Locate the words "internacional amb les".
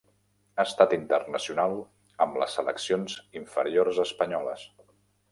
0.95-2.55